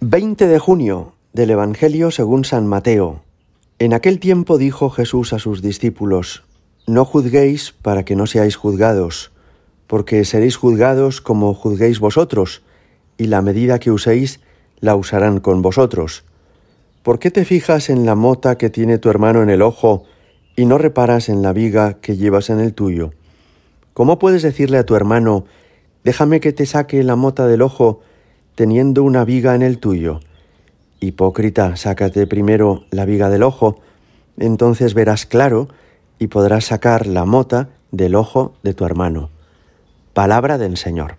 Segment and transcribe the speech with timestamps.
[0.00, 3.24] 20 de junio del Evangelio según San Mateo.
[3.80, 6.44] En aquel tiempo dijo Jesús a sus discípulos,
[6.86, 9.32] No juzguéis para que no seáis juzgados,
[9.88, 12.62] porque seréis juzgados como juzguéis vosotros,
[13.16, 14.38] y la medida que uséis
[14.78, 16.22] la usarán con vosotros.
[17.02, 20.04] ¿Por qué te fijas en la mota que tiene tu hermano en el ojo
[20.54, 23.10] y no reparas en la viga que llevas en el tuyo?
[23.94, 25.46] ¿Cómo puedes decirle a tu hermano,
[26.04, 28.02] déjame que te saque la mota del ojo,
[28.58, 30.18] teniendo una viga en el tuyo.
[30.98, 33.78] Hipócrita, sácate primero la viga del ojo,
[34.36, 35.68] entonces verás claro
[36.18, 39.30] y podrás sacar la mota del ojo de tu hermano.
[40.12, 41.18] Palabra del Señor.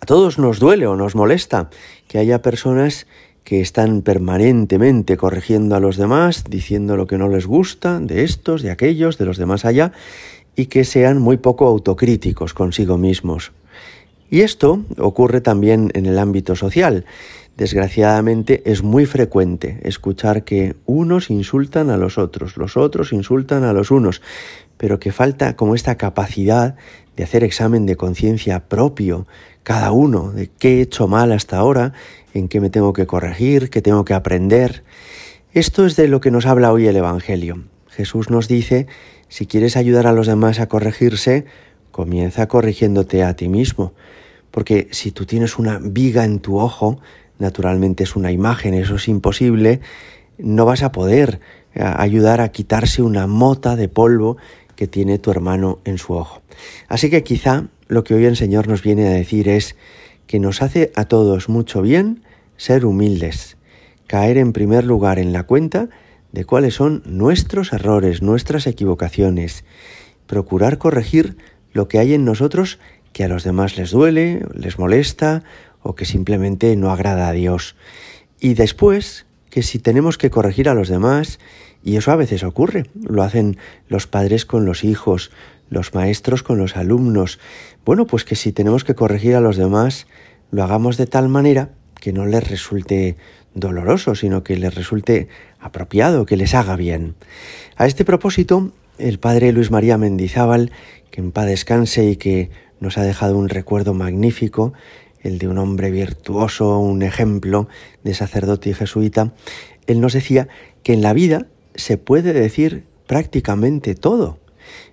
[0.00, 1.70] A todos nos duele o nos molesta
[2.08, 3.06] que haya personas
[3.44, 8.62] que están permanentemente corrigiendo a los demás, diciendo lo que no les gusta de estos,
[8.62, 9.92] de aquellos, de los demás allá,
[10.56, 13.52] y que sean muy poco autocríticos consigo mismos.
[14.30, 17.04] Y esto ocurre también en el ámbito social.
[17.56, 23.72] Desgraciadamente es muy frecuente escuchar que unos insultan a los otros, los otros insultan a
[23.72, 24.22] los unos,
[24.76, 26.76] pero que falta como esta capacidad
[27.16, 29.26] de hacer examen de conciencia propio,
[29.62, 31.92] cada uno, de qué he hecho mal hasta ahora,
[32.32, 34.84] en qué me tengo que corregir, qué tengo que aprender.
[35.52, 37.64] Esto es de lo que nos habla hoy el Evangelio.
[37.88, 38.86] Jesús nos dice,
[39.28, 41.44] si quieres ayudar a los demás a corregirse,
[41.90, 43.92] comienza corrigiéndote a ti mismo.
[44.50, 47.00] Porque si tú tienes una viga en tu ojo,
[47.38, 49.80] naturalmente es una imagen, eso es imposible,
[50.38, 51.40] no vas a poder
[51.74, 54.36] eh, ayudar a quitarse una mota de polvo
[54.76, 56.42] que tiene tu hermano en su ojo.
[56.88, 59.76] Así que quizá lo que hoy el Señor nos viene a decir es
[60.26, 62.22] que nos hace a todos mucho bien
[62.56, 63.56] ser humildes,
[64.06, 65.88] caer en primer lugar en la cuenta
[66.32, 69.64] de cuáles son nuestros errores, nuestras equivocaciones,
[70.26, 71.36] procurar corregir
[71.72, 72.78] lo que hay en nosotros
[73.12, 75.42] que a los demás les duele, les molesta
[75.82, 77.76] o que simplemente no agrada a Dios.
[78.40, 81.38] Y después, que si tenemos que corregir a los demás,
[81.82, 83.56] y eso a veces ocurre, lo hacen
[83.88, 85.30] los padres con los hijos,
[85.70, 87.38] los maestros con los alumnos,
[87.84, 90.06] bueno, pues que si tenemos que corregir a los demás,
[90.50, 91.70] lo hagamos de tal manera
[92.00, 93.16] que no les resulte
[93.54, 97.14] doloroso, sino que les resulte apropiado, que les haga bien.
[97.76, 100.72] A este propósito, el padre Luis María Mendizábal,
[101.10, 104.72] que en paz descanse y que nos ha dejado un recuerdo magnífico,
[105.22, 107.68] el de un hombre virtuoso, un ejemplo
[108.02, 109.32] de sacerdote y jesuita.
[109.86, 110.48] Él nos decía
[110.82, 114.38] que en la vida se puede decir prácticamente todo.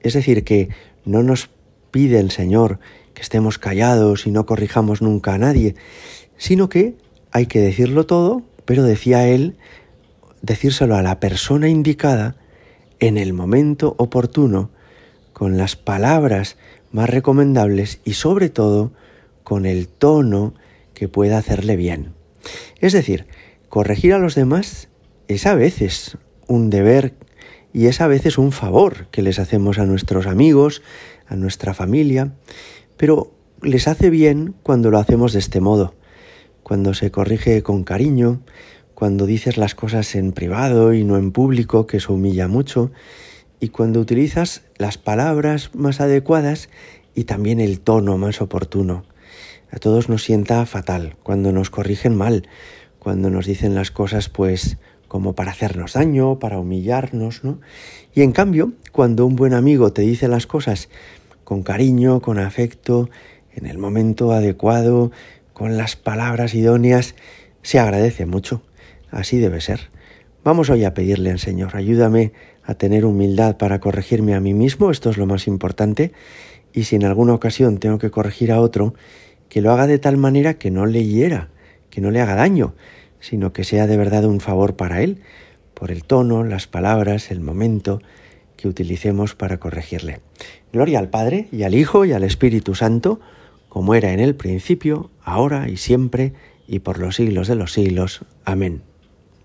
[0.00, 0.68] Es decir, que
[1.04, 1.50] no nos
[1.90, 2.78] pide el Señor
[3.14, 5.74] que estemos callados y no corrijamos nunca a nadie,
[6.36, 6.94] sino que
[7.32, 9.56] hay que decirlo todo, pero decía él,
[10.42, 12.36] decírselo a la persona indicada
[13.00, 14.70] en el momento oportuno,
[15.32, 16.56] con las palabras
[16.92, 18.92] más recomendables y sobre todo
[19.44, 20.54] con el tono
[20.94, 22.14] que pueda hacerle bien.
[22.80, 23.26] Es decir,
[23.68, 24.88] corregir a los demás
[25.28, 27.14] es a veces un deber
[27.72, 30.82] y es a veces un favor que les hacemos a nuestros amigos,
[31.26, 32.32] a nuestra familia,
[32.96, 33.32] pero
[33.62, 35.94] les hace bien cuando lo hacemos de este modo,
[36.62, 38.40] cuando se corrige con cariño,
[38.94, 42.90] cuando dices las cosas en privado y no en público, que eso humilla mucho,
[43.60, 46.68] y cuando utilizas las palabras más adecuadas
[47.14, 49.04] y también el tono más oportuno.
[49.70, 52.48] A todos nos sienta fatal cuando nos corrigen mal,
[52.98, 57.60] cuando nos dicen las cosas pues como para hacernos daño, para humillarnos, ¿no?
[58.14, 60.88] Y en cambio, cuando un buen amigo te dice las cosas
[61.44, 63.08] con cariño, con afecto,
[63.54, 65.10] en el momento adecuado,
[65.54, 67.14] con las palabras idóneas,
[67.62, 68.62] se agradece mucho.
[69.10, 69.90] Así debe ser.
[70.44, 72.32] Vamos hoy a pedirle al Señor, ayúdame
[72.68, 76.12] a tener humildad para corregirme a mí mismo, esto es lo más importante,
[76.74, 78.92] y si en alguna ocasión tengo que corregir a otro,
[79.48, 81.48] que lo haga de tal manera que no le hiera,
[81.88, 82.74] que no le haga daño,
[83.20, 85.22] sino que sea de verdad un favor para él,
[85.72, 88.02] por el tono, las palabras, el momento
[88.58, 90.20] que utilicemos para corregirle.
[90.70, 93.18] Gloria al Padre y al Hijo y al Espíritu Santo,
[93.70, 96.34] como era en el principio, ahora y siempre,
[96.66, 98.26] y por los siglos de los siglos.
[98.44, 98.87] Amén.